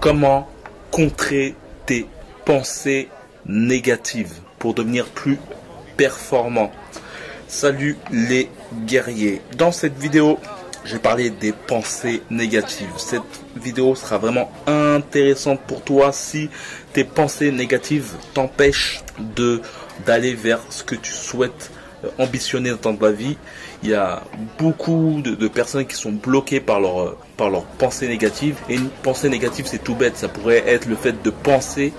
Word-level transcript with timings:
comment 0.00 0.48
contrer 0.90 1.54
tes 1.86 2.06
pensées 2.44 3.08
négatives 3.46 4.32
pour 4.58 4.74
devenir 4.74 5.06
plus 5.06 5.38
performant? 5.96 6.72
Salut 7.46 7.96
les 8.10 8.48
guerriers. 8.86 9.42
Dans 9.56 9.72
cette 9.72 9.98
vidéo, 9.98 10.38
j'ai 10.84 10.98
parlé 10.98 11.30
des 11.30 11.52
pensées 11.52 12.22
négatives. 12.30 12.90
Cette 12.96 13.22
vidéo 13.56 13.94
sera 13.94 14.18
vraiment 14.18 14.50
intéressante 14.66 15.60
pour 15.66 15.82
toi 15.82 16.12
si 16.12 16.48
tes 16.92 17.04
pensées 17.04 17.52
négatives 17.52 18.12
t'empêchent 18.34 19.02
de 19.36 19.60
d'aller 20.06 20.34
vers 20.34 20.60
ce 20.70 20.82
que 20.82 20.94
tu 20.94 21.12
souhaites 21.12 21.70
euh, 22.04 22.08
ambitionner 22.18 22.72
dans 22.80 22.96
ta 22.96 23.10
vie. 23.10 23.36
Il 23.82 23.90
y 23.90 23.94
a 23.94 24.22
beaucoup 24.58 25.22
de, 25.22 25.48
personnes 25.48 25.86
qui 25.86 25.96
sont 25.96 26.12
bloquées 26.12 26.60
par 26.60 26.80
leur, 26.80 27.00
euh, 27.00 27.18
par 27.36 27.48
leurs 27.48 27.64
pensées 27.64 28.08
négatives. 28.08 28.58
Et 28.68 28.74
une 28.74 28.88
pensée 28.88 29.28
négative, 29.28 29.66
c'est 29.66 29.82
tout 29.82 29.94
bête. 29.94 30.16
Ça 30.16 30.28
pourrait 30.28 30.64
être 30.66 30.86
le 30.86 30.96
fait 30.96 31.22
de 31.22 31.30
penser 31.30 31.92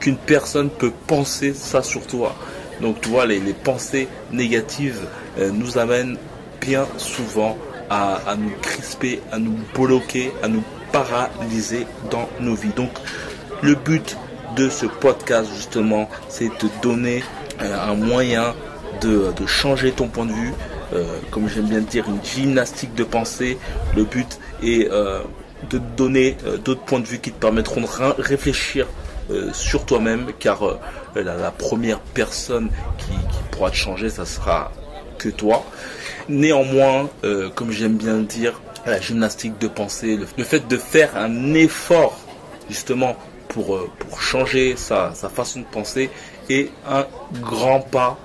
qu'une 0.00 0.16
personne 0.16 0.70
peut 0.70 0.92
penser 1.06 1.54
ça 1.54 1.82
sur 1.82 2.06
toi. 2.06 2.34
Donc 2.80 3.00
tu 3.00 3.10
vois, 3.10 3.26
les, 3.26 3.40
pensées 3.52 4.08
négatives 4.32 5.06
euh, 5.38 5.50
nous 5.52 5.78
amènent 5.78 6.16
bien 6.60 6.86
souvent 6.96 7.56
à, 7.90 8.36
nous 8.38 8.52
crisper, 8.62 9.20
à 9.32 9.38
nous 9.38 9.56
bloquer, 9.74 10.32
à 10.42 10.48
nous 10.48 10.62
paralyser 10.92 11.86
dans 12.10 12.28
nos 12.40 12.54
vies. 12.54 12.72
Donc 12.74 12.90
le 13.62 13.74
but 13.74 14.16
de 14.56 14.68
ce 14.68 14.86
podcast 14.86 15.50
justement, 15.54 16.08
c'est 16.28 16.48
de 16.48 16.68
donner 16.82 17.22
un 17.60 17.94
moyen 17.94 18.54
de, 19.00 19.32
changer 19.46 19.92
ton 19.92 20.08
point 20.08 20.26
de 20.26 20.32
vue, 20.32 20.52
euh, 20.92 21.04
comme 21.30 21.48
j'aime 21.48 21.66
bien 21.66 21.80
dire, 21.80 22.04
une 22.08 22.22
gymnastique 22.24 22.94
de 22.94 23.04
pensée. 23.04 23.58
Le 23.96 24.04
but 24.04 24.38
est 24.62 24.90
euh, 24.90 25.20
de 25.68 25.78
te 25.78 25.96
donner 25.96 26.36
euh, 26.44 26.56
d'autres 26.56 26.82
points 26.82 27.00
de 27.00 27.06
vue 27.06 27.18
qui 27.18 27.30
te 27.30 27.40
permettront 27.40 27.80
de 27.80 28.20
réfléchir 28.22 28.86
sur 29.52 29.86
toi-même, 29.86 30.32
car 30.40 30.80
la, 31.14 31.52
première 31.52 32.00
personne 32.00 32.68
qui, 32.98 33.12
pourra 33.52 33.70
te 33.70 33.76
changer, 33.76 34.10
ça 34.10 34.26
sera 34.26 34.72
que 35.18 35.28
toi. 35.28 35.64
Néanmoins, 36.28 37.08
comme 37.54 37.70
j'aime 37.70 37.96
bien 37.96 38.16
dire, 38.16 38.60
la 38.86 39.00
gymnastique 39.00 39.56
de 39.60 39.68
pensée, 39.68 40.18
le, 40.36 40.42
fait 40.42 40.66
de 40.66 40.76
faire 40.76 41.16
un 41.16 41.54
effort 41.54 42.18
justement 42.68 43.14
pour, 43.46 43.88
pour 44.00 44.20
changer 44.20 44.74
sa, 44.76 45.12
façon 45.12 45.60
de 45.60 45.66
penser 45.66 46.10
est 46.48 46.72
un 46.88 47.06
grand 47.40 47.82
pas 47.82 48.18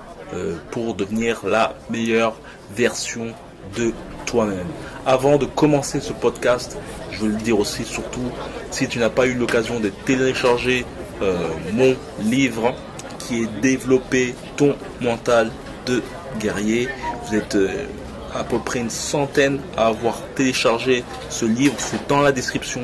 pour 0.70 0.94
devenir 0.94 1.46
la 1.46 1.74
meilleure 1.88 2.34
version 2.74 3.32
de 3.76 3.92
toi-même. 4.26 4.66
Avant 5.06 5.36
de 5.38 5.46
commencer 5.46 6.00
ce 6.00 6.12
podcast, 6.12 6.76
je 7.12 7.20
veux 7.20 7.28
le 7.28 7.36
dire 7.36 7.58
aussi 7.58 7.84
surtout, 7.84 8.30
si 8.70 8.88
tu 8.88 8.98
n'as 8.98 9.10
pas 9.10 9.26
eu 9.26 9.34
l'occasion 9.34 9.80
de 9.80 9.88
télécharger 10.04 10.84
euh, 11.22 11.36
mon 11.72 11.96
livre 12.20 12.74
qui 13.18 13.42
est 13.42 13.60
développé 13.60 14.34
ton 14.56 14.76
mental 15.00 15.50
de 15.86 16.02
guerrier, 16.38 16.88
vous 17.24 17.36
êtes 17.36 17.56
euh, 17.56 17.86
à 18.34 18.44
peu 18.44 18.58
près 18.58 18.80
une 18.80 18.90
centaine 18.90 19.60
à 19.76 19.86
avoir 19.86 20.20
téléchargé 20.34 21.04
ce 21.30 21.46
livre, 21.46 21.74
c'est 21.78 22.06
dans 22.08 22.20
la 22.20 22.32
description 22.32 22.82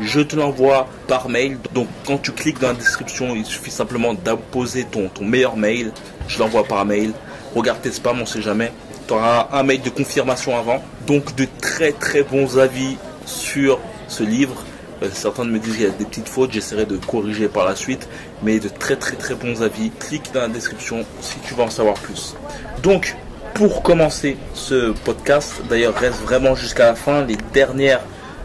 je 0.00 0.20
te 0.20 0.36
l'envoie 0.36 0.88
par 1.08 1.28
mail. 1.28 1.58
Donc 1.74 1.88
quand 2.06 2.18
tu 2.18 2.32
cliques 2.32 2.60
dans 2.60 2.68
la 2.68 2.74
description, 2.74 3.34
il 3.34 3.44
suffit 3.44 3.70
simplement 3.70 4.14
d'apposer 4.14 4.84
ton, 4.84 5.08
ton 5.08 5.24
meilleur 5.24 5.56
mail. 5.56 5.92
Je 6.28 6.38
l'envoie 6.38 6.64
par 6.64 6.84
mail. 6.84 7.12
Regarde 7.54 7.80
tes 7.82 7.92
spams, 7.92 8.20
on 8.20 8.26
sait 8.26 8.42
jamais. 8.42 8.72
Tu 9.06 9.14
auras 9.14 9.48
un 9.52 9.62
mail 9.62 9.82
de 9.82 9.90
confirmation 9.90 10.56
avant. 10.56 10.82
Donc 11.06 11.34
de 11.34 11.46
très 11.60 11.92
très 11.92 12.22
bons 12.22 12.58
avis 12.58 12.96
sur 13.26 13.78
ce 14.08 14.22
livre. 14.22 14.64
Euh, 15.02 15.08
certains 15.12 15.44
me 15.44 15.58
disent 15.58 15.74
qu'il 15.74 15.82
y 15.82 15.86
a 15.86 15.90
des 15.90 16.04
petites 16.04 16.28
fautes, 16.28 16.52
j'essaierai 16.52 16.86
de 16.86 16.96
corriger 16.96 17.48
par 17.48 17.64
la 17.64 17.76
suite. 17.76 18.08
Mais 18.42 18.58
de 18.58 18.68
très 18.68 18.96
très 18.96 19.16
très 19.16 19.34
bons 19.34 19.62
avis. 19.62 19.90
Clique 19.90 20.30
dans 20.32 20.40
la 20.40 20.48
description 20.48 21.04
si 21.20 21.38
tu 21.40 21.54
veux 21.54 21.62
en 21.62 21.70
savoir 21.70 21.94
plus. 21.94 22.34
Donc 22.82 23.16
pour 23.54 23.82
commencer 23.82 24.38
ce 24.54 24.92
podcast, 25.04 25.60
d'ailleurs 25.68 25.94
reste 25.94 26.22
vraiment 26.22 26.54
jusqu'à 26.54 26.86
la 26.86 26.94
fin. 26.94 27.24
Les 27.24 27.36
dernières 27.52 28.00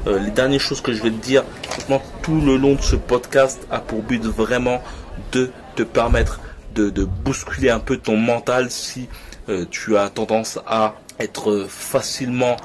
euh, 0.08 0.20
les 0.20 0.32
dernières 0.32 0.62
choses 0.62 0.82
que 0.82 0.94
je 0.94 1.04
vais 1.04 1.10
te 1.10 1.24
dire, 1.24 1.44
tout 2.22 2.40
le 2.40 2.56
long 2.56 2.76
de 2.76 2.82
ce 2.82 2.96
podcast 2.96 3.68
a 3.70 3.80
pour 3.80 4.02
but 4.02 4.24
vraiment 4.24 4.82
de 5.32 5.52
te 5.76 5.84
permettre 5.84 6.40
de, 6.76 7.04
bousculer 7.04 7.72
un 7.72 7.80
peu 7.80 7.98
ton 7.98 8.18
mental 8.18 8.70
si 8.70 9.10
euh, 9.50 9.66
tu 9.70 9.98
as 9.98 10.10
tendance 10.10 10.60
à 10.68 10.94
être 11.20 11.66
facilement 11.68 12.56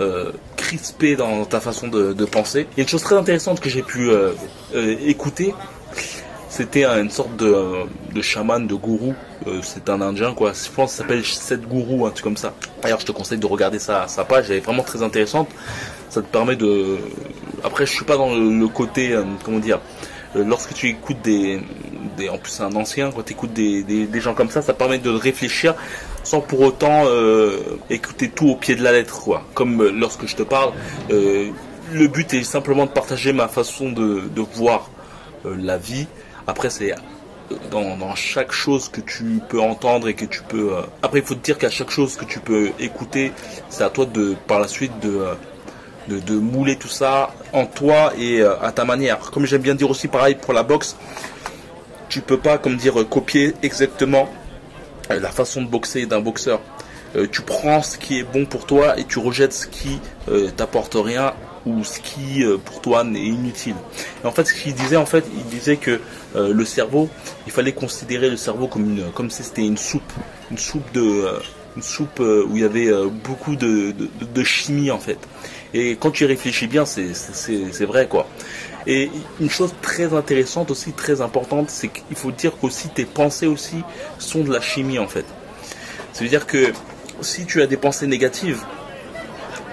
euh, 0.00 0.32
crispé 0.56 1.14
dans 1.14 1.44
ta 1.44 1.60
façon 1.60 1.86
de, 1.86 2.24
penser. 2.24 2.66
Il 2.72 2.78
y 2.78 2.80
a 2.80 2.82
une 2.82 2.88
chose 2.88 3.02
très 3.02 3.14
intéressante 3.14 3.60
que 3.60 3.70
j'ai 3.70 3.82
pu 3.82 4.10
écouter. 4.74 5.54
C'était 6.50 6.84
une 6.84 7.10
sorte 7.10 7.36
de, 7.36 7.86
de 8.12 8.20
chaman, 8.20 8.66
de 8.66 8.74
gourou. 8.74 9.14
c'est 9.62 9.88
un 9.88 10.02
indien, 10.02 10.34
quoi. 10.34 10.52
Je 10.52 10.68
pense 10.70 10.90
ça 10.90 10.98
s'appelle 10.98 11.24
Seth 11.24 11.62
Gourou, 11.62 12.06
un 12.06 12.10
truc 12.10 12.24
comme 12.24 12.36
ça. 12.36 12.52
D'ailleurs, 12.82 13.00
je 13.00 13.06
te 13.06 13.12
conseille 13.12 13.38
de 13.38 13.46
regarder 13.46 13.78
sa, 13.78 14.06
page. 14.28 14.50
Elle 14.50 14.56
est 14.56 14.60
vraiment 14.60 14.82
très 14.82 15.02
intéressante 15.02 15.48
ça 16.10 16.20
te 16.20 16.26
permet 16.26 16.56
de. 16.56 16.98
Après, 17.64 17.86
je 17.86 17.92
suis 17.92 18.04
pas 18.04 18.16
dans 18.16 18.34
le, 18.34 18.68
côté, 18.68 19.12
euh, 19.12 19.24
comment 19.44 19.58
dire, 19.58 19.80
euh, 20.36 20.44
lorsque 20.44 20.74
tu 20.74 20.88
écoutes 20.88 21.22
des, 21.22 21.60
en 22.28 22.38
plus 22.38 22.50
c'est 22.50 22.62
un 22.62 22.74
ancien, 22.74 23.10
quand 23.10 23.22
tu 23.22 23.32
écoutes 23.32 23.52
des, 23.52 23.82
des, 23.82 24.20
gens 24.20 24.34
comme 24.34 24.50
ça, 24.50 24.60
ça 24.60 24.74
permet 24.74 24.98
de 24.98 25.10
réfléchir 25.10 25.74
sans 26.22 26.40
pour 26.40 26.60
autant 26.60 27.04
euh, 27.06 27.56
écouter 27.88 28.28
tout 28.28 28.48
au 28.48 28.56
pied 28.56 28.74
de 28.74 28.82
la 28.82 28.92
lettre, 28.92 29.20
quoi. 29.20 29.44
Comme 29.54 29.82
lorsque 29.88 30.26
je 30.26 30.36
te 30.36 30.42
parle, 30.42 30.72
le 31.08 32.06
but 32.08 32.34
est 32.34 32.42
simplement 32.42 32.86
de 32.86 32.90
partager 32.90 33.32
ma 33.32 33.48
façon 33.48 33.90
de, 33.90 34.22
de 34.28 34.40
voir 34.40 34.90
la 35.44 35.78
vie. 35.78 36.06
Après, 36.46 36.70
c'est 36.70 36.94
dans, 37.70 38.14
chaque 38.14 38.52
chose 38.52 38.88
que 38.88 39.00
tu 39.00 39.40
peux 39.48 39.60
entendre 39.60 40.08
et 40.08 40.14
que 40.14 40.24
tu 40.24 40.42
peux. 40.42 40.76
Après, 41.02 41.18
il 41.20 41.24
faut 41.24 41.34
te 41.34 41.44
dire 41.44 41.58
qu'à 41.58 41.70
chaque 41.70 41.90
chose 41.90 42.16
que 42.16 42.24
tu 42.24 42.40
peux 42.40 42.70
écouter, 42.78 43.32
c'est 43.68 43.84
à 43.84 43.90
toi 43.90 44.06
de 44.06 44.36
par 44.46 44.60
la 44.60 44.68
suite 44.68 44.92
de 45.00 45.24
de, 46.18 46.34
mouler 46.34 46.76
tout 46.76 46.88
ça 46.88 47.34
en 47.52 47.66
toi 47.66 48.12
et 48.18 48.40
euh, 48.40 48.60
à 48.60 48.72
ta 48.72 48.84
manière. 48.84 49.18
Comme 49.30 49.46
j'aime 49.46 49.62
bien 49.62 49.74
dire 49.74 49.90
aussi 49.90 50.08
pareil 50.08 50.34
pour 50.34 50.52
la 50.52 50.62
boxe, 50.62 50.96
tu 52.08 52.20
peux 52.20 52.38
pas, 52.38 52.58
comme 52.58 52.76
dire, 52.76 52.94
copier 53.08 53.54
exactement 53.62 54.28
euh, 55.10 55.20
la 55.20 55.30
façon 55.30 55.62
de 55.62 55.68
boxer 55.68 56.06
d'un 56.06 56.20
boxeur. 56.20 56.60
Euh, 57.16 57.26
tu 57.30 57.42
prends 57.42 57.82
ce 57.82 57.98
qui 57.98 58.18
est 58.18 58.24
bon 58.24 58.46
pour 58.46 58.66
toi 58.66 58.98
et 58.98 59.04
tu 59.04 59.18
rejettes 59.18 59.52
ce 59.52 59.66
qui 59.66 60.00
t'apporte 60.56 60.94
rien 60.94 61.34
ou 61.66 61.84
ce 61.84 62.00
qui 62.00 62.44
pour 62.64 62.80
toi 62.80 63.04
n'est 63.04 63.20
inutile. 63.20 63.74
Et 64.22 64.26
en 64.26 64.32
fait, 64.32 64.44
ce 64.44 64.54
qu'il 64.54 64.74
disait, 64.74 64.96
en 64.96 65.06
fait, 65.06 65.24
il 65.36 65.44
disait 65.44 65.76
que 65.76 66.00
le 66.34 66.64
cerveau, 66.64 67.08
il 67.46 67.52
fallait 67.52 67.72
considérer 67.72 68.30
le 68.30 68.36
cerveau 68.36 68.66
comme 68.66 69.00
comme 69.14 69.30
si 69.30 69.42
c'était 69.42 69.66
une 69.66 69.76
soupe, 69.76 70.12
une 70.50 70.58
soupe 70.58 70.90
de, 70.92 71.24
une 71.76 71.82
soupe 71.82 72.20
où 72.20 72.56
il 72.56 72.62
y 72.62 72.64
avait 72.64 72.90
beaucoup 73.24 73.56
de, 73.56 73.92
de 73.92 74.44
chimie 74.44 74.90
en 74.90 74.98
fait. 74.98 75.18
Et 75.72 75.96
quand 75.96 76.10
tu 76.10 76.24
y 76.24 76.26
réfléchis 76.26 76.66
bien, 76.66 76.84
c'est 76.84 77.84
vrai 77.84 78.08
quoi. 78.08 78.26
Et 78.86 79.10
une 79.40 79.50
chose 79.50 79.74
très 79.82 80.14
intéressante 80.14 80.70
aussi, 80.70 80.92
très 80.92 81.20
importante, 81.20 81.70
c'est 81.70 81.88
qu'il 81.88 82.16
faut 82.16 82.32
dire 82.32 82.52
qu'aussi 82.58 82.88
tes 82.88 83.04
pensées 83.04 83.46
aussi 83.46 83.76
sont 84.18 84.42
de 84.42 84.52
la 84.52 84.60
chimie 84.60 84.98
en 84.98 85.06
fait. 85.06 85.26
Ça 86.12 86.24
veut 86.24 86.30
dire 86.30 86.46
que 86.46 86.72
si 87.20 87.44
tu 87.46 87.62
as 87.62 87.66
des 87.66 87.76
pensées 87.76 88.06
négatives, 88.06 88.60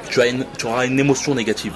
tu, 0.09 0.21
as 0.21 0.27
une, 0.27 0.45
auras 0.63 0.85
une 0.85 0.99
émotion 0.99 1.35
négative. 1.35 1.73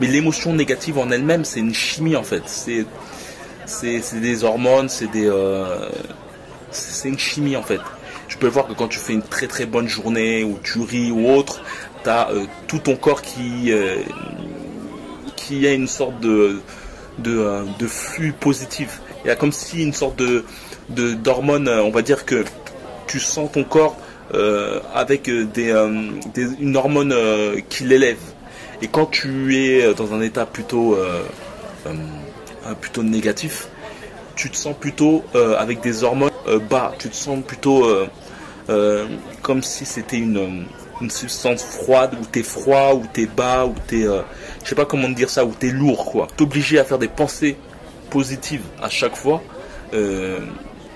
Mais 0.00 0.06
l'émotion 0.06 0.52
négative 0.52 0.98
en 0.98 1.10
elle-même, 1.10 1.44
c'est 1.44 1.60
une 1.60 1.74
chimie 1.74 2.16
en 2.16 2.24
fait. 2.24 2.42
C'est 2.46 4.20
des 4.20 4.44
hormones, 4.44 4.88
c'est 4.88 5.10
des 5.10 5.26
euh, 5.26 5.88
c'est 6.70 7.08
une 7.08 7.18
chimie 7.18 7.56
en 7.56 7.62
fait. 7.62 7.80
Tu 8.28 8.36
peux 8.38 8.48
voir 8.48 8.66
que 8.66 8.72
quand 8.72 8.88
tu 8.88 8.98
fais 8.98 9.12
une 9.12 9.22
très 9.22 9.46
très 9.46 9.66
bonne 9.66 9.88
journée 9.88 10.42
ou 10.42 10.58
tu 10.62 10.80
ris 10.80 11.12
ou 11.12 11.30
autre, 11.30 11.62
tu 12.02 12.10
as 12.10 12.30
euh, 12.30 12.46
tout 12.66 12.78
ton 12.78 12.96
corps 12.96 13.22
qui, 13.22 13.70
euh, 13.70 13.98
qui 15.36 15.66
a 15.66 15.72
une 15.72 15.86
sorte 15.86 16.18
de, 16.20 16.60
de, 17.18 17.64
de, 17.78 17.86
flux 17.86 18.32
positif. 18.32 19.00
Il 19.24 19.28
y 19.28 19.30
a 19.30 19.36
comme 19.36 19.52
si 19.52 19.82
une 19.82 19.92
sorte 19.92 20.16
de 20.16 20.44
d'hormone, 20.88 21.68
on 21.68 21.90
va 21.90 22.02
dire 22.02 22.26
que 22.26 22.44
tu 23.06 23.20
sens 23.20 23.50
ton 23.52 23.64
corps 23.64 23.96
avec 24.94 25.30
des, 25.52 25.70
une 26.60 26.76
hormone 26.76 27.14
qui 27.68 27.84
l'élève. 27.84 28.18
Et 28.82 28.88
quand 28.88 29.06
tu 29.06 29.56
es 29.56 29.94
dans 29.94 30.12
un 30.14 30.20
état 30.20 30.46
plutôt, 30.46 30.96
plutôt 32.80 33.02
négatif, 33.02 33.68
tu 34.36 34.50
te 34.50 34.56
sens 34.56 34.74
plutôt 34.78 35.24
avec 35.34 35.80
des 35.80 36.02
hormones 36.02 36.30
bas. 36.68 36.92
Tu 36.98 37.08
te 37.08 37.16
sens 37.16 37.38
plutôt 37.46 37.86
comme 39.42 39.62
si 39.62 39.84
c'était 39.84 40.18
une, 40.18 40.66
une 41.00 41.10
substance 41.10 41.62
froide, 41.62 42.16
où 42.20 42.24
t'es 42.24 42.42
froid, 42.42 42.94
où 42.94 43.04
t'es 43.12 43.26
bas, 43.26 43.66
où 43.66 43.74
t'es, 43.86 44.06
euh, 44.06 44.22
je 44.62 44.68
sais 44.68 44.74
pas 44.74 44.84
comment 44.84 45.08
dire 45.08 45.30
ça, 45.30 45.44
où 45.44 45.52
t'es 45.52 45.70
lourd, 45.70 46.04
quoi. 46.06 46.28
T'obliger 46.36 46.78
à 46.78 46.84
faire 46.84 46.98
des 46.98 47.08
pensées 47.08 47.56
positives 48.10 48.64
à 48.82 48.88
chaque 48.88 49.16
fois, 49.16 49.42
euh, 49.92 50.40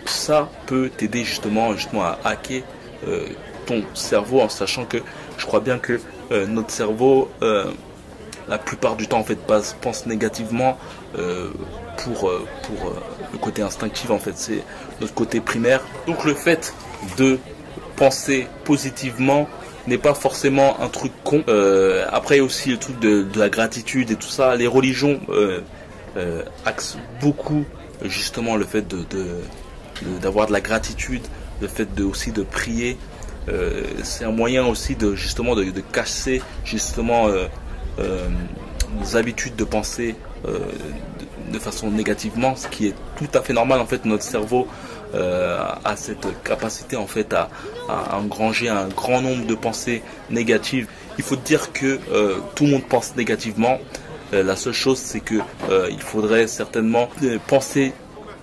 ça 0.06 0.48
peut 0.66 0.90
t'aider 0.96 1.24
justement, 1.24 1.74
justement 1.74 2.04
à 2.04 2.18
hacker 2.24 2.62
euh, 3.06 3.26
ton 3.66 3.82
cerveau 3.94 4.40
en 4.40 4.48
sachant 4.48 4.84
que 4.84 4.98
je 5.36 5.46
crois 5.46 5.60
bien 5.60 5.78
que 5.78 6.00
notre 6.30 6.70
cerveau 6.70 7.30
la 7.40 8.58
plupart 8.58 8.96
du 8.96 9.06
temps 9.06 9.20
en 9.20 9.24
fait 9.24 9.38
pensent 9.80 10.06
négativement 10.06 10.78
pour, 11.96 12.18
pour 12.20 12.92
le 13.32 13.38
côté 13.38 13.62
instinctif 13.62 14.10
en 14.10 14.18
fait, 14.18 14.36
c'est 14.36 14.62
notre 15.00 15.14
côté 15.14 15.40
primaire. 15.40 15.80
Donc 16.06 16.24
le 16.24 16.34
fait 16.34 16.74
de 17.16 17.38
penser 17.96 18.46
positivement 18.64 19.48
n'est 19.88 19.98
pas 19.98 20.14
forcément 20.14 20.80
un 20.80 20.88
truc 20.88 21.12
con. 21.24 21.42
Euh, 21.48 22.06
après 22.10 22.40
aussi 22.40 22.70
le 22.70 22.76
truc 22.76 22.98
de, 23.00 23.26
la 23.36 23.48
gratitude 23.48 24.10
et 24.10 24.16
tout 24.16 24.28
ça. 24.28 24.54
Les 24.54 24.66
religions 24.66 25.20
euh, 25.30 25.60
euh, 26.16 26.42
axent 26.64 26.98
beaucoup 27.20 27.64
justement 28.02 28.56
le 28.56 28.64
fait 28.64 28.86
de 28.86 29.04
d'avoir 30.22 30.46
de, 30.46 30.52
la 30.52 30.60
gratitude, 30.60 31.22
le 31.60 31.68
fait 31.68 31.94
de 31.94 32.04
aussi 32.04 32.32
de 32.32 32.42
prier. 32.42 32.96
c'est 34.02 34.24
un 34.24 34.30
moyen 34.30 34.66
aussi 34.66 34.94
de 34.94 35.14
justement 35.14 35.56
de, 35.56 35.64
casser 35.92 36.42
justement 36.64 37.28
nos 37.98 39.16
habitudes 39.16 39.56
de 39.56 39.64
penser 39.64 40.14
de, 41.52 41.58
façon 41.58 41.90
négativement, 41.90 42.56
ce 42.56 42.68
qui 42.68 42.88
est 42.88 42.94
tout 43.16 43.38
à 43.38 43.42
fait 43.42 43.52
normal 43.52 43.80
en 43.80 43.86
fait. 43.86 44.04
Notre 44.04 44.22
cerveau 44.22 44.68
euh, 45.14 45.58
a 45.84 45.96
cette 45.96 46.26
capacité 46.42 46.96
en 46.96 47.06
fait 47.06 47.32
à, 47.32 47.48
engranger 48.12 48.68
un 48.68 48.88
grand 48.88 49.22
nombre 49.22 49.46
de 49.46 49.54
pensées 49.54 50.02
négatives. 50.30 50.86
Il 51.16 51.24
faut 51.24 51.36
dire 51.36 51.72
que 51.72 51.98
euh, 52.12 52.36
tout 52.54 52.64
le 52.64 52.72
monde 52.72 52.84
pense 52.84 53.16
négativement. 53.16 53.78
Euh, 54.34 54.42
la 54.42 54.56
seule 54.56 54.74
chose 54.74 54.98
c'est 54.98 55.20
que 55.20 55.36
il 55.90 56.02
faudrait 56.02 56.46
certainement 56.46 57.08
penser 57.46 57.94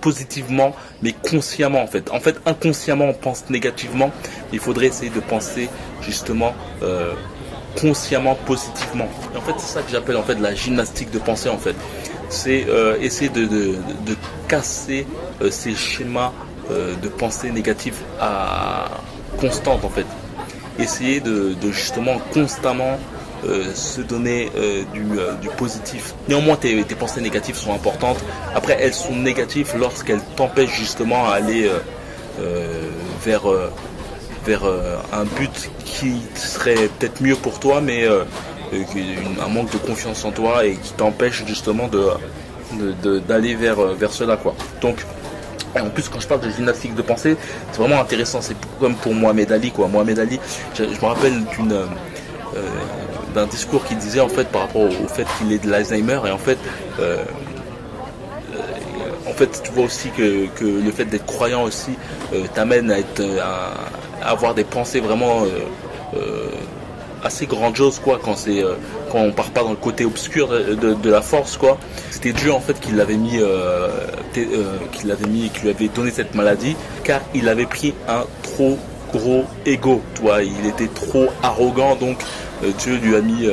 positivement 0.06 0.70
mais 1.02 1.12
consciemment 1.30 1.82
en 1.82 1.86
fait. 1.86 2.10
En 2.10 2.20
fait 2.20 2.36
inconsciemment 2.46 3.06
on 3.06 3.14
pense 3.26 3.40
négativement. 3.50 4.10
Il 4.52 4.60
faudrait 4.66 4.86
essayer 4.86 5.10
de 5.10 5.20
penser 5.20 5.68
justement 6.02 6.52
consciemment 7.80 8.36
positivement. 8.46 9.08
en 9.36 9.44
fait 9.46 9.54
c'est 9.58 9.72
ça 9.74 9.82
que 9.82 9.90
j'appelle 9.90 10.16
en 10.16 10.22
fait 10.22 10.38
la 10.48 10.54
gymnastique 10.54 11.10
de 11.10 11.18
pensée 11.18 11.48
en 11.48 11.58
fait. 11.58 11.76
C'est 12.28 12.66
essayer 13.00 13.30
de, 13.30 13.44
de, 13.46 14.14
casser 14.48 15.06
ces 15.50 15.74
schémas 15.74 16.32
euh, 16.68 16.96
de 16.96 17.08
pensée 17.08 17.52
négative 17.52 17.94
à 18.20 18.86
constante 19.38 19.84
en 19.84 19.88
fait. 19.88 20.06
Essayer 20.80 21.20
de, 21.20 21.54
justement 21.70 22.18
constamment 22.34 22.98
euh, 22.98 23.15
se 23.74 24.00
donner 24.00 24.50
euh, 24.56 24.82
du, 24.92 25.48
positif. 25.56 26.14
Néanmoins, 26.28 26.56
tes, 26.56 26.82
pensées 26.98 27.20
négatives 27.20 27.56
sont 27.56 27.72
importantes. 27.72 28.18
Après, 28.54 28.76
elles 28.80 28.94
sont 28.94 29.14
négatives 29.14 29.74
lorsqu'elles 29.78 30.22
t'empêchent 30.36 30.76
justement 30.76 31.26
à 31.26 31.34
aller 31.34 31.70
vers, 33.24 33.44
vers 34.44 34.64
un 35.12 35.24
but 35.24 35.70
qui 35.84 36.20
serait 36.34 36.88
peut-être 36.98 37.20
mieux 37.20 37.36
pour 37.36 37.60
toi, 37.60 37.80
mais 37.80 38.06
un 38.06 39.48
manque 39.48 39.72
de 39.72 39.78
confiance 39.78 40.24
en 40.24 40.32
toi 40.32 40.64
et 40.66 40.74
qui 40.76 40.92
t'empêche 40.92 41.44
justement 41.46 41.88
de 41.88 42.10
d'aller 43.28 43.54
vers, 43.54 43.76
vers 43.94 44.12
cela 44.12 44.36
quoi. 44.36 44.54
Donc 44.80 44.96
en 45.80 45.90
plus, 45.90 46.08
quand 46.08 46.20
je 46.20 46.26
parle 46.26 46.40
de 46.40 46.50
gymnastique 46.50 46.94
de 46.94 47.02
pensée, 47.02 47.36
c'est 47.72 47.78
vraiment 47.78 48.00
intéressant. 48.00 48.40
C'est 48.40 48.56
comme 48.80 48.94
pour 48.94 49.14
Mohamed 49.14 49.52
Ali, 49.52 49.70
quoi. 49.70 49.88
Mohamed 49.88 50.18
Ali, 50.18 50.40
je, 50.74 50.84
me 50.84 51.04
rappelle 51.04 51.34
euh, 51.34 51.86
d'un 53.36 53.46
discours 53.46 53.84
qu'il 53.84 53.98
disait 53.98 54.20
en 54.20 54.28
fait 54.28 54.48
par 54.48 54.62
rapport 54.62 54.82
au, 54.82 55.08
fait 55.08 55.26
qu'il 55.38 55.52
est 55.52 55.62
de 55.64 55.70
l'Alzheimer 55.70 56.20
et 56.26 56.30
en 56.30 56.38
fait, 56.38 56.58
euh, 56.98 57.22
en 59.28 59.32
fait, 59.32 59.62
tu 59.62 59.70
vois 59.70 59.84
aussi 59.84 60.10
que, 60.10 60.48
le 60.60 60.90
fait 60.90 61.04
d'être 61.04 61.26
croyant 61.26 61.62
aussi 61.62 61.92
euh, 62.32 62.44
t'amène 62.54 62.90
à 62.90 62.98
être, 62.98 63.22
à, 63.40 64.28
avoir 64.28 64.54
des 64.54 64.64
pensées 64.64 65.00
vraiment 65.00 65.44
assez 67.26 67.46
grandiose 67.46 67.98
quoi 67.98 68.18
quand 68.22 68.36
c'est 68.36 68.62
euh, 68.62 68.74
quand 69.10 69.18
on 69.18 69.32
part 69.32 69.50
pas 69.50 69.62
dans 69.62 69.70
le 69.70 69.76
côté 69.76 70.04
obscur 70.04 70.48
de, 70.48 71.10
la 71.10 71.22
force 71.22 71.56
quoi. 71.56 71.78
C'était 72.10 72.32
Dieu 72.32 72.52
en 72.52 72.60
fait 72.60 72.78
qui 72.80 72.92
l'avait 72.92 73.16
mis 73.16 73.38
euh, 73.38 73.88
euh, 74.38 74.78
qui 74.92 75.06
l'avait 75.06 75.26
mis 75.26 75.50
qui 75.50 75.62
lui 75.62 75.70
avait 75.70 75.88
donné 75.88 76.10
cette 76.10 76.34
maladie 76.34 76.76
car 77.04 77.20
il 77.34 77.48
avait 77.48 77.66
pris 77.66 77.94
un 78.08 78.24
trop 78.42 78.78
gros 79.12 79.44
ego 79.64 80.02
toi 80.14 80.42
il 80.42 80.66
était 80.66 80.88
trop 80.88 81.26
arrogant 81.42 81.94
donc 81.96 82.18
Dieu 82.78 82.96
lui 82.96 83.16
a 83.16 83.20
mis 83.20 83.48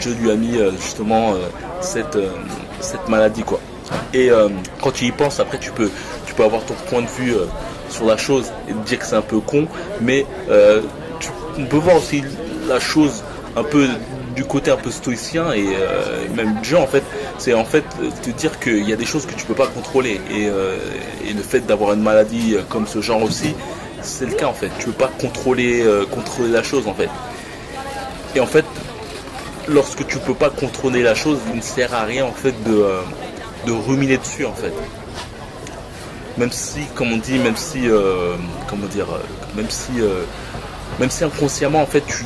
Dieu 0.00 0.16
lui 0.20 0.30
a 0.30 0.34
mis 0.34 0.58
justement 0.80 1.34
cette 1.80 2.18
cette 2.80 3.08
maladie 3.08 3.42
quoi. 3.42 3.60
Et 4.12 4.30
quand 4.82 4.90
tu 4.90 5.06
y 5.06 5.12
penses 5.12 5.40
après 5.40 5.58
tu 5.58 5.70
peux 5.70 5.90
tu 6.26 6.34
peux 6.34 6.44
avoir 6.44 6.64
ton 6.64 6.74
point 6.88 7.02
de 7.02 7.08
vue 7.08 7.34
sur 7.88 8.06
la 8.06 8.16
chose 8.16 8.52
et 8.68 8.72
dire 8.86 8.98
que 8.98 9.06
c'est 9.06 9.16
un 9.16 9.22
peu 9.22 9.40
con 9.40 9.66
mais 10.00 10.26
tu, 11.20 11.28
on 11.58 11.66
peut 11.66 11.76
voir 11.76 11.96
aussi 11.96 12.22
la 12.68 12.80
chose 12.80 13.22
un 13.56 13.64
peu 13.64 13.86
du 14.34 14.44
côté 14.44 14.70
un 14.70 14.76
peu 14.76 14.90
stoïcien 14.90 15.52
et 15.52 15.64
euh, 15.66 16.26
même 16.34 16.60
du 16.60 16.74
en 16.74 16.86
fait. 16.86 17.02
C'est 17.38 17.54
en 17.54 17.64
fait 17.64 17.84
te 18.22 18.30
dire 18.30 18.58
qu'il 18.58 18.88
y 18.88 18.92
a 18.92 18.96
des 18.96 19.04
choses 19.04 19.26
que 19.26 19.34
tu 19.34 19.46
peux 19.46 19.54
pas 19.54 19.66
contrôler 19.66 20.20
et, 20.30 20.48
euh, 20.48 20.76
le 21.24 21.42
fait 21.42 21.60
d'avoir 21.60 21.92
une 21.94 22.02
maladie 22.02 22.56
comme 22.68 22.86
ce 22.86 23.00
genre 23.00 23.22
aussi 23.22 23.54
c'est 24.02 24.26
le 24.26 24.32
cas 24.32 24.46
en 24.46 24.52
fait. 24.52 24.70
Tu 24.78 24.86
peux 24.86 24.92
pas 24.92 25.10
contrôler 25.20 25.82
euh, 25.82 26.04
contrôler 26.06 26.50
la 26.50 26.62
chose 26.62 26.86
en 26.86 26.94
fait 26.94 27.08
et 28.34 28.40
en 28.40 28.46
fait 28.46 28.64
lorsque 29.68 30.06
tu 30.06 30.18
peux 30.18 30.34
pas 30.34 30.50
contrôler 30.50 31.02
la 31.02 31.14
chose 31.14 31.38
il 31.50 31.56
ne 31.56 31.62
sert 31.62 31.94
à 31.94 32.04
rien 32.04 32.24
en 32.24 32.32
fait 32.32 32.54
de, 32.64 32.86
de 33.66 33.72
ruminer 33.72 34.18
dessus 34.18 34.44
en 34.44 34.52
fait. 34.52 34.72
Même 36.36 36.50
si 36.50 36.80
comme 36.94 37.12
on 37.12 37.16
dit 37.16 37.38
même 37.38 37.56
si 37.56 37.88
comment 38.68 38.86
dire 38.86 39.06
même 39.56 39.70
si 39.70 39.92
même 40.98 41.10
si 41.10 41.24
inconsciemment 41.24 41.82
en 41.82 41.86
fait 41.86 42.04
tu, 42.06 42.24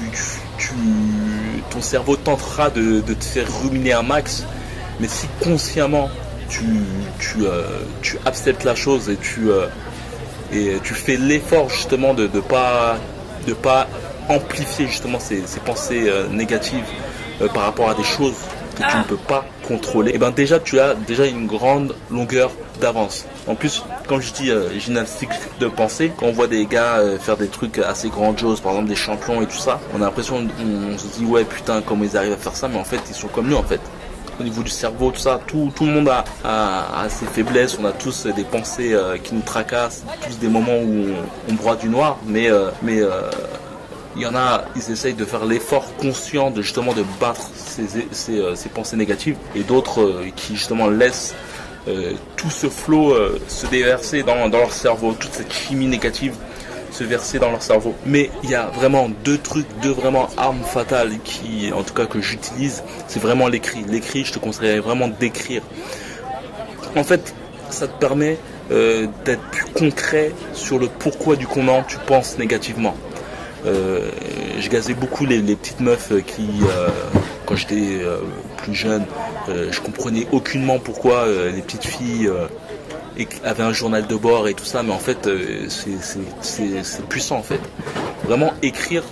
ton 1.71 1.81
cerveau 1.81 2.17
tentera 2.17 2.71
de, 2.71 3.01
te 3.01 3.25
faire 3.25 3.47
ruminer 3.63 3.93
un 3.93 4.03
max, 4.03 4.45
mais 5.01 5.09
si 5.09 5.27
consciemment 5.41 6.11
tu, 6.49 6.65
euh, 7.41 7.63
acceptes 8.25 8.65
la 8.65 8.75
chose 8.75 9.11
et 9.11 9.17
tu, 9.17 9.51
euh, 9.51 9.67
et 10.53 10.79
tu 10.83 10.95
fais 10.95 11.17
l'effort 11.17 11.69
justement 11.69 12.15
de 12.15 12.29
ne 12.33 12.41
pas, 12.41 12.97
de 13.47 13.53
pas 13.53 13.87
amplifier 14.29 14.87
justement 14.87 15.19
ces, 15.19 15.43
pensées 15.65 16.09
euh, 16.09 16.29
négatives 16.29 16.85
par 17.55 17.63
rapport 17.63 17.89
à 17.89 17.95
des 17.95 18.05
choses 18.05 18.35
que 18.79 18.91
tu 18.91 18.97
ne 18.97 19.03
peux 19.03 19.17
pas 19.17 19.45
contrôler, 19.67 20.13
et 20.13 20.15
eh 20.15 20.19
ben 20.19 20.31
déjà 20.31 20.59
tu 20.59 20.79
as 20.81 20.95
déjà 20.95 21.27
une 21.27 21.47
grande 21.47 21.95
longueur 22.11 22.51
d'avance. 22.81 23.27
En 23.47 23.55
plus, 23.55 23.83
quand 24.07 24.21
je 24.21 24.33
dis 24.33 24.51
euh, 24.51 24.79
gymnastique 24.79 25.31
de 25.61 25.67
pensée, 25.67 26.13
quand 26.17 26.27
on 26.27 26.33
voit 26.33 26.47
des 26.47 26.65
gars 26.67 26.99
euh, 26.99 27.19
faire 27.19 27.37
des 27.37 27.49
trucs 27.49 27.79
assez 27.79 28.09
grandioses, 28.09 28.61
par 28.61 28.73
exemple 28.73 28.89
des 28.89 28.97
champions 28.97 29.43
et 29.43 29.47
tout 29.47 29.59
ça, 29.59 29.81
on 29.95 29.97
a 29.97 30.05
l'impression, 30.07 30.47
on, 30.61 30.97
se 30.99 31.07
dit 31.19 31.25
ouais 31.25 31.45
putain 31.45 31.83
comment 31.83 32.05
ils 32.05 32.17
arrivent 32.17 32.33
à 32.33 32.37
faire 32.37 32.57
ça, 32.57 32.69
mais 32.69 32.79
en 32.79 32.85
fait 32.85 33.01
ils 33.09 33.15
sont 33.15 33.29
comme 33.29 33.49
nous 33.49 33.57
en 33.57 33.63
fait. 33.63 33.81
Au 34.41 34.45
niveau 34.45 34.63
du 34.63 34.71
cerveau, 34.71 35.11
tout 35.11 35.19
ça, 35.19 35.41
tout, 35.49 35.73
tout 35.75 35.85
le 35.85 35.91
monde 35.91 36.09
a, 36.09 36.25
a, 36.45 37.09
ses 37.09 37.27
faiblesses, 37.27 37.77
on 37.81 37.85
a 37.85 37.91
tous 37.91 38.27
des 38.29 38.45
pensées 38.45 38.95
euh, 38.95 39.19
qui 39.19 39.35
nous 39.35 39.41
tracassent, 39.41 40.05
tous 40.25 40.39
des 40.39 40.47
moments 40.47 40.79
où 40.79 41.07
on, 41.51 41.55
broie 41.55 41.75
du 41.75 41.89
noir, 41.89 42.19
mais, 42.25 42.49
mais 42.83 43.03
il 44.17 44.23
y 44.23 44.27
en 44.27 44.35
a, 44.35 44.65
ils 44.77 44.91
essayent 44.91 45.15
de 45.15 45.25
faire 45.25 45.45
l'effort 45.45 45.95
conscient 45.97 46.51
de 46.51 46.63
justement 46.63 46.93
de 46.93 47.05
battre 47.21 47.51
ces, 47.55 47.87
ces, 48.13 48.69
pensées 48.69 48.97
négatives 48.97 49.37
et 49.55 49.63
d'autres 49.63 50.23
qui 50.35 50.57
justement 50.57 50.89
laissent 50.89 51.35
euh, 51.89 52.13
tout 52.37 52.51
ce 52.51 52.69
flot 52.69 53.13
euh, 53.13 53.41
se 53.49 53.67
déverser 53.67 54.23
dans, 54.23 54.49
leur 54.49 54.73
cerveau, 54.73 55.15
toute 55.19 55.33
cette 55.33 55.53
chimie 55.53 55.87
négative 55.87 56.35
se 56.91 57.05
verser 57.05 57.39
dans 57.39 57.51
leur 57.51 57.63
cerveau. 57.63 57.95
Mais 58.05 58.31
il 58.43 58.51
y 58.51 58.55
a 58.55 58.67
vraiment 58.67 59.09
deux 59.25 59.39
trucs, 59.39 59.67
deux 59.83 59.93
vraiment 59.93 60.29
armes 60.37 60.65
fatales 60.65 61.19
qui, 61.23 61.71
en 61.73 61.83
tout 61.83 61.95
cas 61.95 62.07
que 62.07 62.21
j'utilise, 62.21 62.83
c'est 63.07 63.21
vraiment 63.21 63.49
l'écrit. 63.49 63.85
L'écrit, 63.89 64.25
je 64.25 64.33
te 64.33 64.39
conseillerais 64.39 64.81
vraiment 64.81 65.09
d'écrire. 65.09 65.63
En 66.97 67.05
fait, 67.05 67.35
ça 67.71 67.87
te 67.87 67.99
permet 67.99 68.39
euh, 68.71 69.07
d'être 69.25 69.43
plus 69.51 69.67
concret 69.67 70.33
sur 70.55 70.79
le 70.79 70.89
pourquoi 70.89 71.37
du 71.37 71.47
comment 71.47 71.83
tu 71.85 71.99
penses 72.07 72.37
négativement. 72.39 72.95
Je 73.65 74.69
gazais 74.69 74.95
beaucoup 74.95 75.27
les, 75.27 75.41
petites 75.57 75.81
meufs 75.81 76.13
qui, 76.27 76.49
quand 77.47 77.57
j'étais 77.57 78.01
plus 78.59 78.75
jeune, 78.75 79.05
euh, 79.49 79.69
je 79.71 79.81
comprenais 79.81 80.27
aucunement 80.33 80.79
pourquoi 80.79 81.27
euh, 81.27 81.51
les 81.51 81.63
petites 81.63 81.85
filles 81.85 82.29
euh, 82.29 82.47
avaient 83.45 83.63
un 83.63 83.73
journal 83.73 84.07
de 84.07 84.15
bord 84.15 84.47
et 84.49 84.55
tout 84.55 84.65
ça, 84.65 84.83
mais 84.83 84.93
en 84.93 84.99
fait, 84.99 85.29
c'est 85.69 87.09
puissant 87.09 87.37
en 87.37 87.43
fait. 87.43 87.61
Vraiment, 88.25 88.53
écrire 88.63 89.03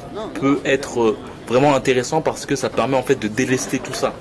peut 0.40 0.60
être 0.64 1.16
vraiment 1.48 1.74
intéressant 1.74 2.20
parce 2.20 2.46
que 2.46 2.54
ça 2.54 2.68
permet 2.68 2.96
en 2.96 3.02
fait 3.02 3.16
de 3.16 3.28
délester 3.28 3.78
tout 3.78 3.94
ça. 3.94 4.14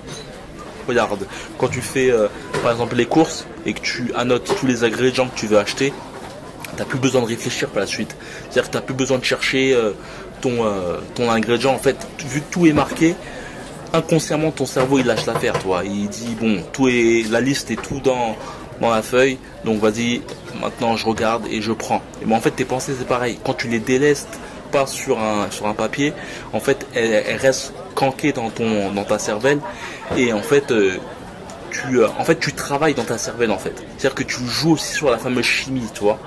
Regarde, 0.88 1.28
quand 1.58 1.68
tu 1.68 1.82
fais 1.82 2.12
par 2.64 2.72
exemple 2.72 2.96
les 2.96 3.06
courses 3.06 3.46
et 3.66 3.74
que 3.74 3.82
tu 3.82 4.12
annotes 4.16 4.56
tous 4.60 4.66
les 4.66 4.84
ingrédients 4.84 5.28
que 5.28 5.36
tu 5.36 5.46
veux 5.46 5.60
acheter, 5.60 5.94
tu 6.76 6.80
n'as 6.80 6.88
plus 6.88 7.00
besoin 7.00 7.22
de 7.22 7.28
réfléchir 7.28 7.70
par 7.70 7.82
la 7.82 7.88
suite. 7.88 8.16
C'est-à-dire 8.44 8.64
que 8.64 8.72
tu 8.72 8.78
n'as 8.78 8.84
plus 8.84 8.94
besoin 8.94 9.18
de 9.18 9.24
chercher 9.24 9.78
ton, 10.42 10.66
ton 11.14 11.30
ingrédient. 11.30 11.74
En 11.74 11.80
fait, 11.80 11.98
vu 12.28 12.42
que 12.42 12.52
tout 12.52 12.68
est 12.68 12.74
marqué, 12.74 13.16
inconsciemment 13.94 14.52
ton 14.52 14.66
cerveau 14.66 15.00
il 15.00 15.06
lâche 15.06 15.26
l'affaire 15.26 15.58
toi 15.60 15.84
il 15.86 16.10
dit 16.10 16.36
bon 16.38 16.62
tout 16.74 16.90
est 16.90 17.24
la 17.32 17.40
liste 17.40 17.72
est 17.72 17.82
tout 17.82 18.02
dans 18.02 18.36
dans 18.82 18.90
la 18.90 19.02
feuille 19.02 19.38
donc 19.64 19.80
vas-y 19.80 20.22
maintenant 20.60 20.98
je 20.98 21.06
regarde 21.06 21.46
et 21.50 21.62
je 21.62 21.72
prends 21.72 22.02
et 22.22 22.34
en 22.34 22.42
fait 22.42 22.52
tes 22.52 22.66
pensées 22.66 22.94
c'est 22.98 23.08
pareil 23.08 23.40
quand 23.46 23.54
tu 23.54 23.70
les 23.70 23.80
délestes 23.80 24.38
pas 24.74 24.86
sur 24.86 25.20
un 25.20 25.50
sur 25.50 25.68
un 25.68 25.74
papier 25.74 26.12
en 26.52 26.60
fait 26.60 26.86
elles, 26.94 27.38
restent 27.38 27.74
canqué 27.94 28.34
dans 28.34 28.50
ton 28.50 28.92
dans 28.92 29.06
ta 29.06 29.18
cervelle 29.18 29.60
et 30.18 30.34
en 30.34 30.42
fait 30.42 30.74
tu 31.76 32.04
en 32.04 32.24
fait 32.24 32.40
tu 32.40 32.54
travailles 32.54 32.94
dans 32.94 33.04
ta 33.04 33.18
cervelle 33.18 33.52
en 33.52 33.58
fait. 33.58 33.74
C'est-à-dire 33.98 34.16
que 34.16 34.24
tu 34.24 34.46
joues 34.46 34.74
aussi 34.74 34.94
sur 34.94 35.10
la 35.10 35.18
fameuse 35.18 35.46
chimie, 35.46 35.90
tu 35.94 36.02
vois. 36.02 36.20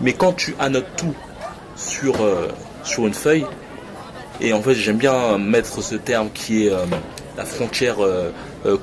Mais 0.00 0.12
quand 0.12 0.32
tu 0.32 0.54
annotes 0.58 0.96
tout 0.96 1.14
sur 1.76 2.16
sur 2.84 3.06
une 3.06 3.14
feuille 3.14 3.46
et 4.40 4.52
en 4.52 4.62
fait 4.62 4.74
j'aime 4.74 4.96
bien 4.98 5.38
mettre 5.38 5.82
ce 5.82 5.94
terme 5.94 6.30
qui 6.32 6.66
est 6.66 6.72
la 7.36 7.44
frontière 7.44 7.96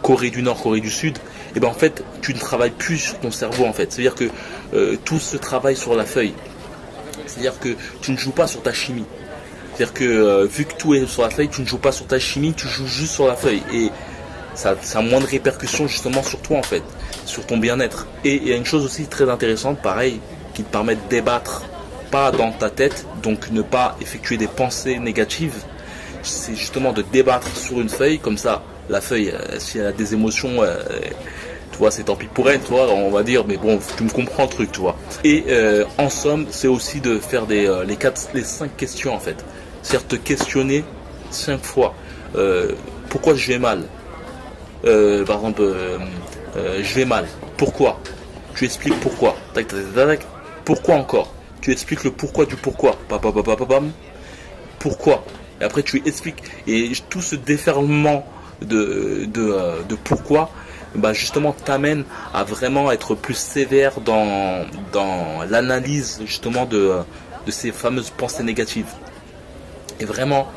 Corée 0.01 0.29
du 0.29 0.41
Nord 0.43 0.61
Corée 0.61 0.81
du 0.81 0.89
Sud 0.91 1.17
et 1.55 1.59
ben 1.59 1.67
en 1.67 1.73
fait 1.73 2.03
tu 2.21 2.33
ne 2.33 2.39
travailles 2.39 2.71
plus 2.71 2.97
sur 2.97 3.19
ton 3.19 3.31
cerveau 3.31 3.65
en 3.65 3.73
fait. 3.73 3.91
C'est-à-dire 3.91 4.15
que 4.15 4.29
euh, 4.73 4.97
tout 5.03 5.19
se 5.19 5.37
travaille 5.37 5.75
sur 5.75 5.95
la 5.95 6.05
feuille. 6.05 6.33
C'est-à-dire 7.27 7.59
que 7.59 7.75
tu 8.01 8.11
ne 8.11 8.17
joues 8.17 8.31
pas 8.31 8.47
sur 8.47 8.61
ta 8.61 8.73
chimie. 8.73 9.05
C'est-à-dire 9.75 9.93
que 9.93 10.03
euh, 10.03 10.45
vu 10.45 10.65
que 10.65 10.73
tout 10.73 10.93
est 10.93 11.05
sur 11.05 11.23
la 11.23 11.29
feuille, 11.29 11.49
tu 11.49 11.61
ne 11.61 11.67
joues 11.67 11.77
pas 11.77 11.91
sur 11.91 12.07
ta 12.07 12.19
chimie, 12.19 12.53
tu 12.53 12.67
joues 12.67 12.87
juste 12.87 13.13
sur 13.13 13.27
la 13.27 13.35
feuille. 13.35 13.61
Et 13.73 13.89
ça, 14.55 14.75
ça 14.81 14.99
a 14.99 15.01
moins 15.01 15.19
de 15.19 15.25
répercussions 15.25 15.87
justement 15.87 16.23
sur 16.23 16.39
toi 16.41 16.57
en 16.57 16.63
fait, 16.63 16.83
sur 17.25 17.45
ton 17.45 17.57
bien-être. 17.57 18.07
Et 18.23 18.35
il 18.35 18.47
y 18.47 18.53
a 18.53 18.55
une 18.55 18.65
chose 18.65 18.83
aussi 18.83 19.05
très 19.05 19.29
intéressante, 19.29 19.79
pareil, 19.81 20.19
qui 20.53 20.63
te 20.63 20.71
permet 20.71 20.95
de 20.95 21.01
débattre 21.09 21.63
pas 22.11 22.31
dans 22.31 22.51
ta 22.51 22.69
tête, 22.69 23.05
donc 23.21 23.49
ne 23.51 23.61
pas 23.61 23.95
effectuer 24.01 24.37
des 24.37 24.47
pensées 24.47 24.99
négatives. 24.99 25.55
C'est 26.21 26.55
justement 26.55 26.93
de 26.93 27.01
débattre 27.01 27.55
sur 27.55 27.81
une 27.81 27.89
feuille, 27.89 28.19
comme 28.19 28.37
ça, 28.37 28.63
la 28.89 29.01
feuille, 29.01 29.31
euh, 29.31 29.59
si 29.59 29.79
elle 29.79 29.87
a 29.87 29.91
des 29.91 30.13
émotions, 30.13 30.61
tu 31.73 31.79
vois, 31.79 31.89
c'est 31.89 32.03
tant 32.03 32.15
pis 32.15 32.27
pour 32.27 32.49
elle, 32.51 32.61
tu 32.61 32.69
vois, 32.69 32.87
on 32.91 33.09
va 33.09 33.23
dire, 33.23 33.45
mais 33.47 33.57
bon, 33.57 33.79
tu 33.97 34.03
me 34.03 34.09
comprends 34.09 34.43
le 34.43 34.49
truc, 34.49 34.71
tu 34.71 34.79
vois. 34.79 34.95
Et 35.23 35.45
euh, 35.49 35.85
en 35.97 36.07
somme, 36.07 36.45
c'est 36.51 36.67
aussi 36.67 37.01
de 37.01 37.17
faire 37.17 37.47
des, 37.47 37.65
euh, 37.65 37.83
les, 37.83 37.95
quatre, 37.95 38.29
les 38.35 38.43
cinq 38.43 38.77
questions, 38.77 39.13
en 39.13 39.19
fait. 39.19 39.43
C'est-à-dire 39.81 40.07
te 40.07 40.15
questionner 40.15 40.85
cinq 41.31 41.63
fois. 41.63 41.95
Euh, 42.35 42.73
pourquoi 43.09 43.33
je 43.33 43.47
vais 43.47 43.59
mal? 43.59 43.81
Par 44.83 45.37
exemple, 45.37 45.63
je 46.55 46.93
vais 46.93 47.05
mal. 47.05 47.25
Pourquoi? 47.57 47.99
Tu 48.55 48.65
expliques 48.65 48.99
pourquoi. 48.99 49.35
Pourquoi 50.65 50.95
encore 50.95 51.33
Tu 51.61 51.71
expliques 51.71 52.03
le 52.03 52.11
pourquoi 52.11 52.45
du 52.45 52.55
pourquoi. 52.55 52.97
Pourquoi 54.79 55.25
Et 55.59 55.63
après, 55.63 55.83
tu 55.83 56.01
expliques. 56.05 56.43
Et 56.67 56.91
tout 57.09 57.21
ce 57.21 57.35
déferlement 57.35 58.25
de, 58.61 59.25
de, 59.25 59.83
de 59.87 59.95
pourquoi, 59.95 60.49
bah 60.95 61.11
justement 61.13 61.53
t'amène 61.53 62.05
à 62.33 62.43
vraiment 62.43 62.91
être 62.91 63.15
plus 63.15 63.33
sévère 63.33 63.99
dans, 63.99 64.65
dans 64.91 65.43
l'analyse 65.49 66.21
justement 66.25 66.65
de, 66.65 66.93
de 67.45 67.51
ces 67.51 67.71
fameuses 67.71 68.11
pensées 68.11 68.43
négatives. 68.43 68.91
Et 69.99 70.05
vraiment, 70.05 70.47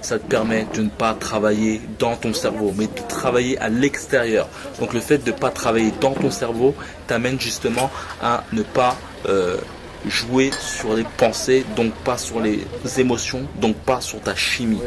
ça 0.00 0.18
te 0.18 0.26
permet 0.26 0.66
de 0.74 0.82
ne 0.82 0.90
pas 0.90 1.14
travailler 1.14 1.80
dans 1.98 2.16
ton 2.16 2.34
cerveau, 2.34 2.74
mais 2.76 2.86
de 2.86 3.08
travailler 3.08 3.58
à 3.58 3.68
l'extérieur. 3.68 4.48
Donc 4.80 4.92
le 4.92 5.00
fait 5.00 5.18
de 5.18 5.30
ne 5.30 5.36
pas 5.36 5.50
travailler 5.50 5.92
dans 6.00 6.12
ton 6.12 6.30
cerveau 6.30 6.74
t'amène 7.06 7.40
justement 7.40 7.90
à 8.22 8.44
ne 8.52 8.62
pas 8.62 8.96
euh, 9.26 9.56
jouer 10.06 10.50
sur 10.58 10.94
les 10.94 11.04
pensées, 11.16 11.64
donc 11.76 11.92
pas 12.04 12.18
sur 12.18 12.40
les 12.40 12.60
émotions, 12.98 13.42
donc 13.60 13.76
pas 13.76 14.00
sur 14.00 14.20
ta 14.20 14.34
chimie. 14.34 14.80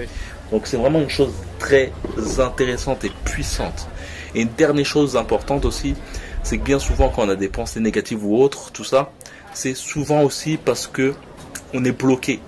Donc 0.52 0.68
c'est 0.68 0.78
vraiment 0.78 1.00
une 1.00 1.10
chose 1.10 1.34
très 1.60 1.92
intéressante 2.40 3.04
et 3.04 3.12
puissante. 3.26 3.88
Et 4.36 4.42
une 4.42 4.50
dernière 4.50 4.86
chose 4.86 5.18
importante 5.18 5.66
aussi, 5.66 5.96
c'est 6.44 6.58
que 6.58 6.64
bien 6.64 6.80
souvent 6.80 7.10
quand 7.10 7.24
on 7.24 7.30
a 7.30 7.36
des 7.36 7.50
pensées 7.50 7.80
négatives 7.80 8.24
ou 8.24 8.38
autres, 8.42 8.72
tout 8.72 8.84
ça, 8.84 9.12
c'est 9.54 9.74
souvent 9.74 10.22
aussi 10.22 10.58
parce 10.58 10.88
que 10.88 11.14
on 11.74 11.84
est 11.84 11.92
bloqué. 11.92 12.40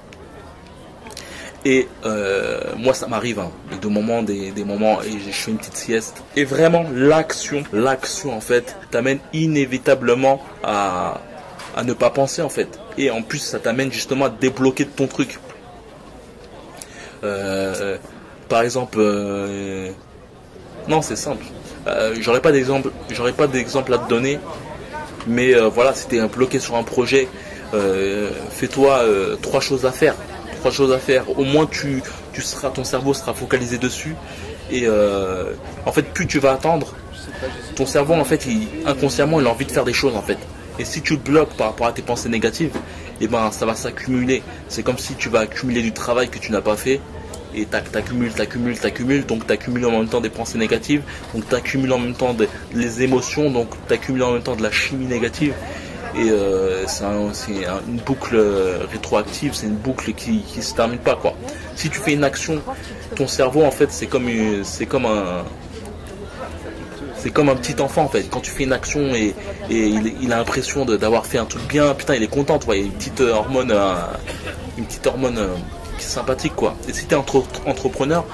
Et 1.66 1.88
euh, 2.06 2.62
moi, 2.78 2.94
ça 2.94 3.08
m'arrive, 3.08 3.40
hein, 3.40 3.52
de 3.82 3.88
moments, 3.90 4.24
des, 4.24 4.54
moments, 4.64 5.02
et 5.02 5.12
je 5.12 5.32
fais 5.32 5.52
une 5.52 5.58
petite 5.58 5.76
sieste. 5.76 6.24
Et 6.38 6.46
vraiment, 6.46 6.86
l'action, 6.94 7.64
l'action 7.74 8.34
en 8.34 8.40
fait, 8.40 8.78
t'amène 8.92 9.20
inévitablement 9.34 10.42
à, 10.64 11.20
à 11.80 11.84
ne 11.84 11.94
pas 11.94 12.10
penser 12.10 12.42
en 12.42 12.50
fait. 12.50 12.68
Et 12.98 13.10
en 13.10 13.22
plus, 13.22 13.40
ça 13.40 13.60
t'amène 13.60 13.92
justement 13.92 14.26
à 14.26 14.30
débloquer 14.30 14.86
ton 14.86 15.08
truc. 15.08 15.40
Euh, 17.24 17.98
par 18.50 18.62
exemple, 18.62 18.98
euh, 19.00 19.92
non, 20.88 21.02
c'est 21.02 21.16
simple. 21.16 21.46
Euh, 21.88 22.16
j'aurais 22.20 22.42
pas 22.42 22.52
d'exemple, 22.52 22.92
j'aurais 23.12 23.32
pas 23.32 23.48
d'exemple 23.48 23.94
à 23.94 23.98
te 23.98 24.10
donner, 24.10 24.40
mais 25.26 25.54
voilà, 25.70 25.94
si 25.94 26.08
t'es 26.08 26.20
bloqué 26.28 26.60
sur 26.60 26.76
un 26.76 26.84
projet, 26.84 27.28
fais-toi 28.52 29.06
trois 29.42 29.62
choses 29.62 29.86
à 29.86 29.92
faire, 29.92 30.16
trois 30.60 30.72
choses 30.72 30.92
à 30.92 31.00
faire. 31.00 31.24
Au 31.40 31.46
moins, 31.46 31.66
tu, 31.66 32.04
tu 32.34 32.42
seras, 32.42 32.70
ton 32.70 32.84
cerveau 32.84 33.14
sera 33.14 33.34
focalisé 33.34 33.78
dessus, 33.78 34.16
et 34.72 34.88
en 35.86 35.92
fait, 35.92 36.04
plus 36.04 36.28
tu 36.28 36.40
vas 36.40 36.52
attendre, 36.52 36.94
ton 37.76 37.86
cerveau, 37.86 38.16
en 38.16 38.26
fait, 38.26 38.46
inconsciemment, 38.86 39.40
il 39.40 39.48
a 39.48 39.50
envie 39.50 39.66
de 39.66 39.72
faire 39.72 39.86
des 39.86 39.94
choses, 39.94 40.16
en 40.16 40.22
fait. 40.22 40.38
Et 40.80 40.86
si 40.86 41.02
tu 41.02 41.18
bloques 41.18 41.54
par 41.54 41.68
rapport 41.68 41.88
à 41.88 41.92
tes 41.92 42.02
pensées 42.02 42.30
négatives, 42.30 42.76
et 43.22 43.26
eh 43.26 43.28
ben 43.28 43.52
ça 43.52 43.66
va 43.66 43.76
s'accumuler. 43.76 44.42
C'est 44.70 44.82
comme 44.82 44.98
si 44.98 45.14
tu 45.16 45.28
vas 45.28 45.42
accumuler 45.42 45.82
du 45.82 45.92
travail 45.92 46.30
que 46.30 46.40
tu 46.40 46.54
n'as 46.54 46.62
pas 46.62 46.78
fait 46.78 47.02
et 47.54 47.66
t'accumules, 47.66 48.32
t'accumules, 48.32 48.80
t'accumules, 48.80 49.26
donc 49.26 49.46
t'accumules 49.46 49.86
en 49.86 49.92
même 49.92 50.08
temps 50.08 50.22
des 50.22 50.30
pensées 50.30 50.58
négatives, 50.58 51.02
donc 51.34 51.50
t'accumules 51.50 51.92
en 51.92 51.98
même 51.98 52.14
temps 52.14 52.34
des, 52.34 52.48
les 52.74 53.02
émotions, 53.02 53.52
donc 53.52 53.70
t'accumules 53.88 54.24
en 54.24 54.34
même 54.34 54.44
temps 54.44 54.56
de 54.56 54.64
la 54.64 54.72
chimie 54.72 55.08
négative. 55.08 55.54
Et 56.16 56.32
euh, 56.32 56.88
c'est 56.88 57.04
une 57.88 57.98
boucle 57.98 58.42
rétroactive, 58.92 59.54
c'est 59.54 59.68
une 59.68 59.76
boucle 59.76 60.14
qui, 60.14 60.42
qui 60.42 60.62
se 60.62 60.74
termine 60.74 61.00
pas 61.00 61.16
quoi. 61.16 61.34
Si 61.76 61.90
tu 61.90 62.00
fais 62.00 62.14
une 62.14 62.24
action, 62.24 62.62
ton 63.16 63.28
cerveau 63.28 63.64
en 63.64 63.72
fait 63.72 63.92
c'est 63.92 64.08
comme 64.08 64.28
c'est 64.64 64.86
comme 64.86 65.06
un 65.06 65.44
c'est 67.22 67.32
comme 67.32 67.50
un 67.50 67.56
petit 67.56 67.80
enfant 67.82 68.04
en 68.04 68.10
fait. 68.10 68.30
Quand 68.30 68.40
tu 68.40 68.52
fais 68.52 68.64
une 68.64 68.74
action 68.74 69.14
et, 69.14 69.36
il, 69.70 70.34
a 70.34 70.38
l'impression 70.38 70.86
d'avoir 70.86 71.26
fait 71.26 71.38
un 71.38 71.46
truc 71.46 71.64
bien, 71.68 71.94
putain 71.94 72.16
il 72.16 72.24
est 72.24 72.28
content, 72.28 72.60
tu 72.60 72.66
vois, 72.66 72.78
il 72.78 72.82
y 72.82 72.84
a 72.84 72.88
une 72.88 72.94
petite 72.94 73.22
hormone, 73.22 73.72
euh, 73.72 73.96
une 74.78 74.86
petite 74.86 75.06
hormone 75.08 75.38
euh, 75.38 75.56
sympathique 76.00 76.56
quoi. 76.56 76.76
Et 76.88 76.94
si 76.94 77.06
tu 77.06 77.14
es 77.14 77.18
entrepreneur, 77.18 78.26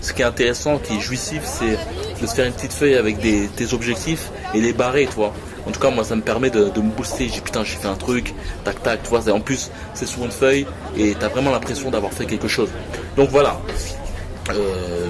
ce 0.00 0.12
qui 0.12 0.22
est 0.22 0.24
intéressant, 0.24 0.78
qui 0.78 0.96
est 0.96 1.00
jouissif, 1.00 1.42
c'est 1.44 1.78
de 2.20 2.26
se 2.26 2.34
faire 2.34 2.46
une 2.46 2.52
petite 2.52 2.72
feuille 2.72 2.94
avec 2.94 3.18
des, 3.18 3.48
tes 3.48 3.74
objectifs 3.74 4.30
et 4.54 4.60
les 4.60 4.72
barrer, 4.72 5.06
tu 5.06 5.16
vois. 5.16 5.32
En 5.66 5.72
tout 5.72 5.80
cas, 5.80 5.90
moi, 5.90 6.04
ça 6.04 6.16
me 6.16 6.22
permet 6.22 6.48
de, 6.50 6.64
me 6.64 6.90
booster. 6.90 7.28
J'ai 7.28 7.40
putain, 7.40 7.64
j'ai 7.64 7.76
fait 7.76 7.88
un 7.88 7.94
truc, 7.94 8.34
tac, 8.64 8.82
tac, 8.82 9.02
tu 9.02 9.10
vois. 9.10 9.28
En 9.30 9.40
plus, 9.40 9.70
c'est 9.94 10.06
sur 10.06 10.24
une 10.24 10.30
feuille 10.30 10.66
et 10.96 11.14
tu 11.14 11.24
as 11.24 11.28
vraiment 11.28 11.50
l'impression 11.50 11.90
d'avoir 11.90 12.12
fait 12.12 12.24
quelque 12.24 12.48
chose. 12.48 12.70
Donc 13.16 13.28
voilà. 13.28 13.60
Euh, 14.50 15.06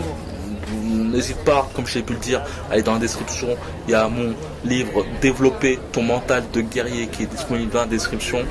n'hésite 1.11 1.39
pas, 1.45 1.69
comme 1.75 1.87
je 1.87 1.97
l'ai 1.97 2.03
pu 2.03 2.15
le 2.15 2.19
dire, 2.19 2.43
à 2.69 2.75
aller 2.75 2.83
dans 2.83 2.95
la 2.95 2.99
description. 2.99 3.49
Il 3.87 3.93
y 3.93 3.95
a 3.95 4.09
mon 4.09 4.35
livre 4.65 5.05
Développer 5.21 5.79
ton 5.93 6.03
mental 6.03 6.45
de 6.53 6.61
guerrier 6.61 7.09
qui 7.09 7.25
est 7.25 7.27
disponible 7.27 7.71
dans 7.73 7.81
la 7.81 7.87
description. 7.87 8.45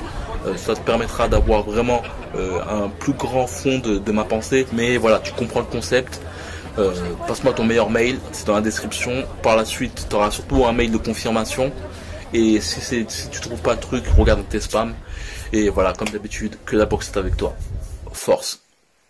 Euh, 0.46 0.56
ça 0.56 0.74
te 0.74 0.80
permettra 0.80 1.28
d'avoir 1.28 1.62
vraiment 1.62 2.02
euh, 2.34 2.60
un 2.68 2.88
plus 2.88 3.12
grand 3.12 3.46
fond 3.46 3.78
de, 3.78 4.12
ma 4.12 4.24
pensée. 4.24 4.66
Mais 4.72 4.96
voilà, 4.96 5.18
tu 5.18 5.32
comprends 5.32 5.60
le 5.60 5.66
concept. 5.66 6.20
Euh, 6.78 6.92
passe-moi 7.26 7.52
ton 7.52 7.64
meilleur 7.64 7.90
mail, 7.90 8.18
c'est 8.32 8.46
dans 8.46 8.54
la 8.54 8.60
description. 8.60 9.24
Par 9.42 9.56
la 9.56 9.64
suite, 9.64 10.06
tu 10.08 10.16
auras 10.16 10.30
surtout 10.30 10.64
un 10.66 10.72
mail 10.72 10.90
de 10.90 10.98
confirmation. 10.98 11.72
Et 12.32 12.60
si, 12.60 12.80
si 12.80 13.28
tu 13.30 13.40
trouves 13.40 13.60
pas 13.60 13.74
le 13.74 13.80
truc, 13.80 14.04
regarde 14.16 14.48
tes 14.48 14.60
spams. 14.60 14.94
Et 15.52 15.68
voilà, 15.68 15.92
comme 15.92 16.08
d'habitude, 16.08 16.56
que 16.64 16.76
la 16.76 16.86
boxe 16.86 17.10
est 17.12 17.18
avec 17.18 17.36
toi. 17.36 17.54
Force. 18.12 18.60